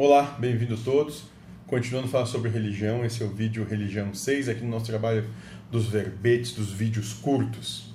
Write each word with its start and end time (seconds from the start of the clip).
Olá, 0.00 0.36
bem-vindo 0.38 0.76
todos. 0.76 1.24
Continuando 1.66 2.06
a 2.06 2.08
falar 2.08 2.26
sobre 2.26 2.48
religião, 2.48 3.04
esse 3.04 3.20
é 3.20 3.26
o 3.26 3.30
vídeo 3.30 3.66
Religião 3.68 4.14
6, 4.14 4.48
aqui 4.48 4.62
no 4.62 4.70
nosso 4.70 4.86
trabalho 4.86 5.28
dos 5.72 5.88
verbetes, 5.88 6.52
dos 6.52 6.70
vídeos 6.72 7.12
curtos. 7.14 7.92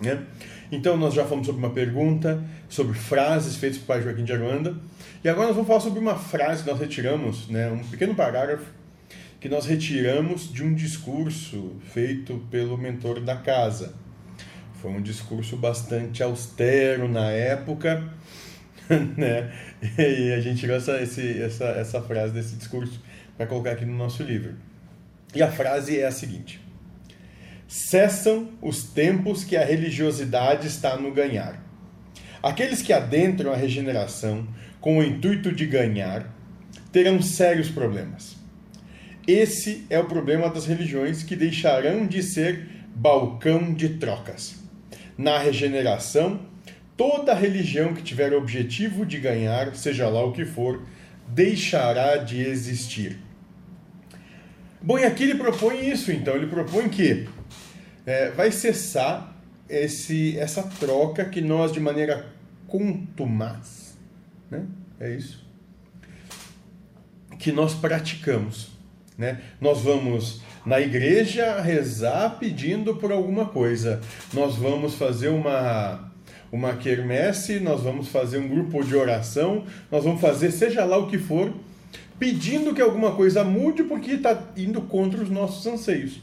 Né? 0.00 0.24
Então, 0.72 0.96
nós 0.96 1.12
já 1.12 1.24
falamos 1.24 1.46
sobre 1.46 1.62
uma 1.62 1.74
pergunta, 1.74 2.42
sobre 2.66 2.94
frases 2.94 3.56
feitas 3.56 3.78
por 3.78 3.88
pai 3.88 4.00
Joaquim 4.00 4.24
de 4.24 4.32
Aruanda, 4.32 4.74
e 5.22 5.28
agora 5.28 5.48
nós 5.48 5.56
vamos 5.56 5.68
falar 5.68 5.80
sobre 5.80 6.00
uma 6.00 6.14
frase 6.14 6.62
que 6.62 6.70
nós 6.70 6.80
retiramos, 6.80 7.46
né, 7.48 7.70
um 7.70 7.84
pequeno 7.84 8.14
parágrafo 8.14 8.64
que 9.38 9.50
nós 9.50 9.66
retiramos 9.66 10.50
de 10.50 10.64
um 10.64 10.74
discurso 10.74 11.76
feito 11.92 12.42
pelo 12.50 12.78
mentor 12.78 13.20
da 13.20 13.36
casa. 13.36 13.92
Foi 14.80 14.92
um 14.92 15.02
discurso 15.02 15.58
bastante 15.58 16.22
austero 16.22 17.06
na 17.06 17.30
época, 17.30 18.16
né? 19.16 19.52
E 19.98 20.32
a 20.32 20.40
gente 20.40 20.60
tirou 20.60 20.76
essa, 20.76 21.00
esse, 21.00 21.40
essa, 21.42 21.64
essa 21.66 22.02
frase 22.02 22.32
desse 22.32 22.56
discurso 22.56 23.00
para 23.36 23.46
colocar 23.46 23.72
aqui 23.72 23.84
no 23.84 23.96
nosso 23.96 24.22
livro. 24.22 24.54
E 25.34 25.42
a 25.42 25.50
frase 25.50 25.98
é 25.98 26.06
a 26.06 26.12
seguinte: 26.12 26.60
Cessam 27.66 28.48
os 28.62 28.84
tempos 28.84 29.44
que 29.44 29.56
a 29.56 29.64
religiosidade 29.64 30.66
está 30.66 30.96
no 30.96 31.12
ganhar. 31.12 31.62
Aqueles 32.42 32.82
que 32.82 32.92
adentram 32.92 33.52
a 33.52 33.56
regeneração 33.56 34.48
com 34.80 34.98
o 34.98 35.02
intuito 35.02 35.52
de 35.52 35.66
ganhar 35.66 36.34
terão 36.90 37.20
sérios 37.20 37.68
problemas. 37.68 38.36
Esse 39.26 39.84
é 39.90 39.98
o 39.98 40.06
problema 40.06 40.48
das 40.48 40.64
religiões 40.64 41.22
que 41.22 41.36
deixarão 41.36 42.06
de 42.06 42.22
ser 42.22 42.66
balcão 42.94 43.74
de 43.74 43.90
trocas. 43.90 44.56
Na 45.18 45.38
regeneração, 45.38 46.47
toda 46.98 47.32
religião 47.32 47.94
que 47.94 48.02
tiver 48.02 48.32
o 48.32 48.38
objetivo 48.38 49.06
de 49.06 49.18
ganhar, 49.18 49.74
seja 49.76 50.08
lá 50.08 50.22
o 50.24 50.32
que 50.32 50.44
for, 50.44 50.82
deixará 51.28 52.16
de 52.16 52.42
existir. 52.42 53.20
Bom, 54.82 54.98
e 54.98 55.04
aqui 55.04 55.22
ele 55.22 55.36
propõe 55.36 55.88
isso, 55.88 56.10
então. 56.10 56.34
Ele 56.34 56.48
propõe 56.48 56.88
que 56.88 57.28
é, 58.04 58.30
vai 58.32 58.50
cessar 58.50 59.36
esse, 59.68 60.36
essa 60.38 60.62
troca 60.62 61.24
que 61.24 61.40
nós, 61.40 61.70
de 61.70 61.78
maneira 61.78 62.26
contumaz, 62.66 63.96
né? 64.50 64.66
é 64.98 65.14
isso, 65.14 65.46
que 67.38 67.52
nós 67.52 67.74
praticamos. 67.74 68.76
Né? 69.16 69.40
Nós 69.60 69.82
vamos 69.82 70.42
na 70.66 70.80
igreja 70.80 71.60
rezar 71.60 72.38
pedindo 72.38 72.96
por 72.96 73.12
alguma 73.12 73.46
coisa. 73.46 74.00
Nós 74.32 74.56
vamos 74.56 74.94
fazer 74.94 75.28
uma 75.28 76.08
uma 76.50 76.74
quermesse, 76.74 77.60
nós 77.60 77.82
vamos 77.82 78.08
fazer 78.08 78.38
um 78.38 78.48
grupo 78.48 78.82
de 78.82 78.96
oração, 78.96 79.64
nós 79.90 80.04
vamos 80.04 80.20
fazer 80.20 80.50
seja 80.50 80.84
lá 80.84 80.96
o 80.96 81.08
que 81.08 81.18
for, 81.18 81.52
pedindo 82.18 82.74
que 82.74 82.82
alguma 82.82 83.14
coisa 83.14 83.44
mude 83.44 83.84
porque 83.84 84.12
está 84.12 84.50
indo 84.56 84.80
contra 84.82 85.22
os 85.22 85.30
nossos 85.30 85.66
anseios. 85.66 86.20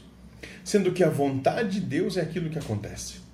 Sendo 0.64 0.90
que 0.92 1.04
a 1.04 1.08
vontade 1.08 1.80
de 1.80 1.86
Deus 1.86 2.16
é 2.16 2.20
aquilo 2.20 2.50
que 2.50 2.58
acontece. 2.58 3.26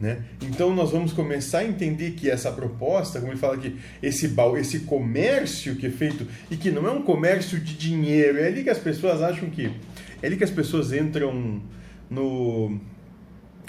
Né? 0.00 0.24
Então 0.40 0.74
nós 0.74 0.90
vamos 0.90 1.12
começar 1.12 1.58
a 1.58 1.64
entender 1.64 2.12
que 2.12 2.30
essa 2.30 2.50
proposta, 2.50 3.20
como 3.20 3.32
ele 3.32 3.38
fala 3.38 3.56
aqui, 3.56 3.78
esse, 4.02 4.34
esse 4.58 4.80
comércio 4.80 5.76
que 5.76 5.86
é 5.86 5.90
feito, 5.90 6.26
e 6.50 6.56
que 6.56 6.70
não 6.70 6.86
é 6.86 6.90
um 6.90 7.02
comércio 7.02 7.60
de 7.60 7.74
dinheiro, 7.74 8.38
é 8.38 8.46
ali 8.46 8.64
que 8.64 8.70
as 8.70 8.78
pessoas 8.78 9.20
acham 9.20 9.50
que. 9.50 9.70
É 10.22 10.26
ali 10.26 10.38
que 10.38 10.44
as 10.44 10.50
pessoas 10.50 10.94
entram 10.94 11.60
no. 12.08 12.80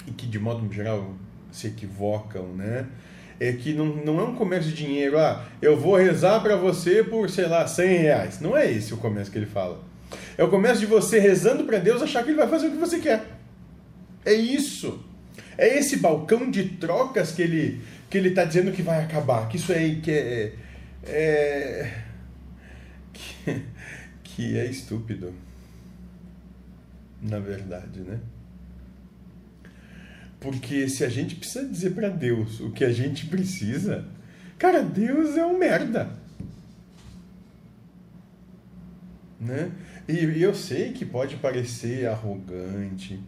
e 0.06 0.10
que 0.12 0.26
de 0.26 0.38
modo 0.38 0.72
geral 0.72 1.14
se 1.52 1.68
equivocam, 1.68 2.48
né? 2.54 2.86
É 3.38 3.52
que 3.52 3.72
não, 3.72 3.86
não 3.86 4.20
é 4.20 4.24
um 4.24 4.34
comércio 4.34 4.70
de 4.70 4.84
dinheiro, 4.84 5.18
ah, 5.18 5.44
eu 5.60 5.78
vou 5.78 5.96
rezar 5.96 6.40
para 6.40 6.56
você 6.56 7.02
por, 7.04 7.28
sei 7.28 7.46
lá, 7.46 7.66
100 7.66 7.98
reais. 7.98 8.40
Não 8.40 8.56
é 8.56 8.70
esse 8.70 8.94
o 8.94 8.96
comércio 8.96 9.32
que 9.32 9.38
ele 9.38 9.46
fala. 9.46 9.80
É 10.36 10.44
o 10.44 10.48
comércio 10.48 10.80
de 10.80 10.86
você 10.86 11.18
rezando 11.18 11.64
para 11.64 11.78
Deus 11.78 12.02
achar 12.02 12.22
que 12.22 12.30
ele 12.30 12.38
vai 12.38 12.48
fazer 12.48 12.68
o 12.68 12.70
que 12.70 12.76
você 12.76 12.98
quer. 12.98 13.24
É 14.24 14.32
isso. 14.32 15.04
É 15.58 15.78
esse 15.78 15.98
balcão 15.98 16.50
de 16.50 16.64
trocas 16.70 17.32
que 17.32 17.42
ele 17.42 17.80
que 18.08 18.18
ele 18.18 18.28
está 18.28 18.44
dizendo 18.44 18.72
que 18.72 18.82
vai 18.82 19.02
acabar, 19.02 19.48
que 19.48 19.56
isso 19.56 19.72
aí 19.72 20.00
que 20.02 20.10
é, 20.10 20.52
é 21.04 22.02
que, 23.10 23.62
que 24.22 24.58
é 24.58 24.66
estúpido, 24.66 25.32
na 27.22 27.38
verdade, 27.38 28.00
né? 28.00 28.20
Porque 30.42 30.88
se 30.88 31.04
a 31.04 31.08
gente 31.08 31.36
precisa 31.36 31.64
dizer 31.64 31.94
para 31.94 32.08
Deus 32.08 32.58
o 32.58 32.72
que 32.72 32.84
a 32.84 32.92
gente 32.92 33.26
precisa, 33.26 34.08
cara, 34.58 34.82
Deus 34.82 35.36
é 35.36 35.46
um 35.46 35.56
merda. 35.56 36.10
Né? 39.38 39.70
E, 40.08 40.14
e 40.14 40.42
eu 40.42 40.52
sei 40.52 40.92
que 40.92 41.04
pode 41.04 41.36
parecer 41.36 42.08
arrogante, 42.08 43.20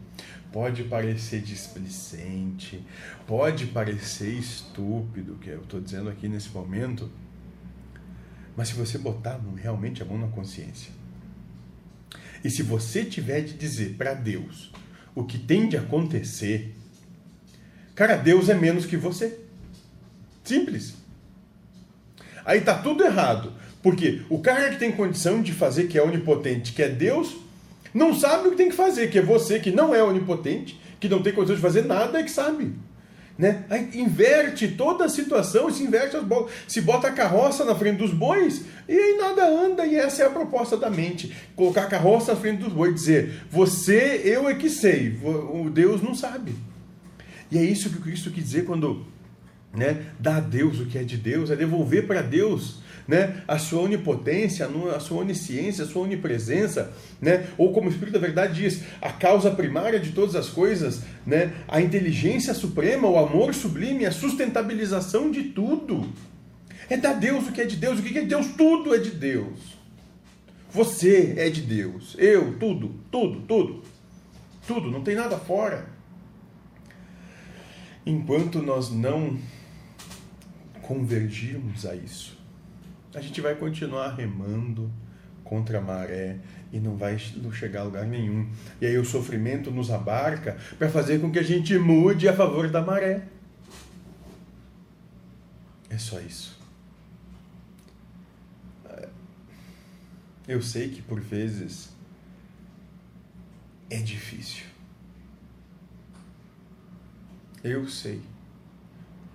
pode 0.53 0.82
parecer 0.84 1.41
displicente, 1.41 2.84
pode 3.28 3.66
parecer 3.66 4.36
estúpido, 4.36 5.36
que 5.36 5.50
eu 5.50 5.62
estou 5.62 5.80
dizendo 5.80 6.08
aqui 6.08 6.28
nesse 6.28 6.50
momento, 6.50 7.08
mas 8.56 8.69
se 8.69 8.74
você 8.74 8.98
botar 8.98 9.41
realmente 9.56 10.03
a 10.03 10.04
mão 10.04 10.19
na 10.19 10.28
consciência, 10.28 10.91
e 12.42 12.50
se 12.50 12.64
você 12.64 13.04
tiver 13.04 13.42
de 13.42 13.54
dizer 13.54 13.94
para 13.97 14.14
Deus 14.14 14.72
o 15.14 15.24
que 15.24 15.38
tem 15.38 15.69
de 15.69 15.76
acontecer, 15.76 16.74
cara, 17.94 18.16
Deus 18.16 18.49
é 18.49 18.55
menos 18.55 18.87
que 18.87 18.97
você. 18.97 19.38
Simples. 20.43 20.94
Aí 22.44 22.60
tá 22.60 22.75
tudo 22.75 23.05
errado. 23.05 23.53
Porque 23.82 24.22
o 24.31 24.38
cara 24.38 24.71
que 24.71 24.78
tem 24.78 24.93
condição 24.93 25.43
de 25.43 25.53
fazer, 25.53 25.88
que 25.88 25.99
é 25.99 26.03
onipotente, 26.03 26.72
que 26.72 26.83
é 26.83 26.88
Deus, 26.88 27.37
não 27.93 28.15
sabe 28.15 28.49
o 28.49 28.50
que 28.53 28.56
tem 28.56 28.71
que 28.71 28.75
fazer, 28.75 29.10
que 29.10 29.19
é 29.19 29.22
você 29.22 29.60
que 29.60 29.71
não 29.71 29.94
é 29.94 30.03
onipotente, 30.03 30.81
que 30.99 31.09
não 31.09 31.22
tem 31.22 31.34
condição 31.34 31.54
de 31.54 31.60
fazer 31.60 31.84
nada, 31.84 32.19
é 32.19 32.22
que 32.22 32.31
sabe. 32.31 32.72
Né? 33.37 33.65
Aí 33.69 33.91
inverte 33.94 34.69
toda 34.69 35.04
a 35.04 35.09
situação, 35.09 35.71
se 35.71 35.83
inverte 35.83 36.16
as 36.16 36.25
bolas, 36.25 36.50
se 36.66 36.81
bota 36.81 37.09
a 37.09 37.12
carroça 37.12 37.65
na 37.65 37.75
frente 37.75 37.99
dos 37.99 38.12
bois 38.12 38.62
e 38.88 38.97
aí 38.97 39.19
nada 39.19 39.47
anda, 39.47 39.84
e 39.84 39.97
essa 39.97 40.22
é 40.22 40.27
a 40.27 40.31
proposta 40.31 40.77
da 40.77 40.88
mente: 40.88 41.34
colocar 41.56 41.83
a 41.83 41.87
carroça 41.87 42.33
na 42.33 42.41
frente 42.41 42.62
dos 42.62 42.72
bois, 42.72 42.94
dizer, 42.94 43.43
você, 43.50 44.22
eu 44.25 44.49
é 44.49 44.54
que 44.54 44.71
sei, 44.71 45.19
o 45.22 45.69
Deus 45.69 46.00
não 46.00 46.15
sabe. 46.15 46.54
E 47.54 47.59
é 47.59 47.62
isso 47.62 47.88
que 47.88 48.00
Cristo 48.00 48.32
quis 48.32 48.42
dizer 48.42 48.65
quando 48.65 49.06
né, 49.72 50.06
dá 50.19 50.38
a 50.38 50.41
Deus 50.41 50.81
o 50.81 50.87
que 50.87 50.98
é 50.98 51.04
de 51.04 51.16
Deus, 51.16 51.53
é 51.53 51.56
devolver 51.56 52.04
para 52.04 52.20
Deus 52.20 52.81
né? 53.06 53.44
a 53.47 53.59
sua 53.59 53.82
onipotência, 53.82 54.69
a 54.92 54.98
sua 54.98 55.20
onisciência, 55.20 55.84
a 55.84 55.87
sua 55.87 56.03
onipresença, 56.03 56.92
né? 57.20 57.47
ou 57.56 57.72
como 57.72 57.87
o 57.87 57.92
Espírito 57.92 58.15
da 58.15 58.19
Verdade 58.19 58.60
diz, 58.60 58.82
a 59.00 59.12
causa 59.12 59.53
primária 59.53 60.00
de 60.00 60.10
todas 60.10 60.34
as 60.34 60.48
coisas, 60.48 61.03
né? 61.25 61.53
a 61.69 61.81
inteligência 61.81 62.53
suprema, 62.54 63.09
o 63.09 63.16
amor 63.16 63.54
sublime, 63.54 64.04
a 64.04 64.10
sustentabilização 64.10 65.31
de 65.31 65.44
tudo. 65.44 66.09
É 66.91 66.97
dar 66.97 67.12
Deus 67.12 67.47
o 67.47 67.53
que 67.53 67.60
é 67.60 67.66
de 67.66 67.76
Deus. 67.76 68.00
O 68.00 68.03
que 68.03 68.19
é 68.19 68.22
de 68.22 68.26
Deus? 68.26 68.48
Tudo 68.59 68.92
é 68.92 68.98
de 68.98 69.10
Deus. 69.10 69.78
Você 70.72 71.34
é 71.36 71.48
de 71.48 71.60
Deus. 71.60 72.16
Eu, 72.19 72.59
tudo, 72.59 72.97
tudo, 73.12 73.42
tudo. 73.42 73.82
Tudo, 74.66 74.91
não 74.91 75.04
tem 75.04 75.15
nada 75.15 75.38
fora. 75.38 75.94
Enquanto 78.06 78.60
nós 78.60 78.91
não 78.91 79.38
convergirmos 80.82 81.87
a 81.87 81.94
isso, 81.94 82.38
a 83.15 83.20
gente 83.20 83.41
vai 83.41 83.54
continuar 83.54 84.15
remando 84.15 84.91
contra 85.42 85.78
a 85.78 85.81
maré 85.81 86.38
e 86.72 86.81
não 86.81 86.97
vai 86.97 87.19
chegar 87.19 87.81
a 87.81 87.84
lugar 87.84 88.06
nenhum. 88.06 88.50
E 88.81 88.87
aí 88.87 88.98
o 88.98 89.04
sofrimento 89.04 89.70
nos 89.70 89.91
abarca 89.91 90.59
para 90.78 90.88
fazer 90.88 91.20
com 91.20 91.31
que 91.31 91.38
a 91.38 91.42
gente 91.42 91.78
mude 91.78 92.28
a 92.28 92.34
favor 92.34 92.69
da 92.69 92.82
maré. 92.82 93.22
É 95.88 95.97
só 95.97 96.21
isso. 96.21 96.59
Eu 100.47 100.60
sei 100.60 100.91
que 100.91 101.01
por 101.01 101.21
vezes 101.21 101.91
é 103.89 103.98
difícil. 103.98 104.73
Eu 107.65 107.89
sei 107.89 108.21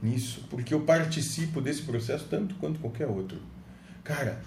nisso, 0.01 0.45
porque 0.51 0.73
eu 0.73 0.81
participo 0.81 1.59
desse 1.59 1.81
processo 1.81 2.27
tanto 2.29 2.53
quanto 2.55 2.79
qualquer 2.79 3.07
outro. 3.07 3.41
Cara, 4.03 4.39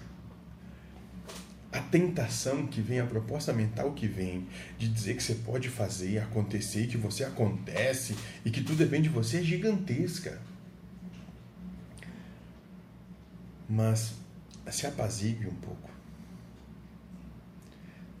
a 1.69 1.81
tentação 1.81 2.65
que 2.65 2.79
vem, 2.79 3.01
a 3.01 3.05
proposta 3.05 3.51
mental 3.51 3.93
que 3.93 4.07
vem 4.07 4.47
de 4.77 4.87
dizer 4.87 5.15
que 5.15 5.21
você 5.21 5.35
pode 5.35 5.69
fazer 5.69 6.19
acontecer, 6.19 6.87
que 6.87 6.97
você 6.97 7.25
acontece 7.25 8.15
e 8.45 8.49
que 8.49 8.63
tudo 8.63 8.77
depende 8.77 9.09
de 9.09 9.13
você 9.13 9.39
é 9.39 9.43
gigantesca. 9.43 10.39
Mas 13.69 14.13
se 14.71 14.87
apazigue 14.87 15.45
um 15.45 15.55
pouco. 15.55 15.89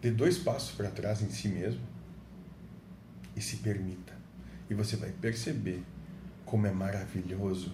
Dê 0.01 0.11
dois 0.11 0.37
passos 0.37 0.75
para 0.75 0.89
trás 0.89 1.21
em 1.21 1.29
si 1.29 1.47
mesmo 1.47 1.81
e 3.35 3.41
se 3.41 3.57
permita 3.57 4.22
e 4.69 4.73
você 4.73 4.95
vai 4.95 5.11
perceber 5.11 5.83
como 6.45 6.67
é 6.67 6.71
maravilhoso 6.71 7.71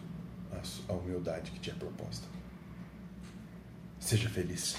a 0.88 0.94
humildade 0.94 1.52
que 1.52 1.60
te 1.60 1.70
é 1.70 1.74
proposta. 1.74 2.28
Seja 4.00 4.30
feliz. 4.30 4.76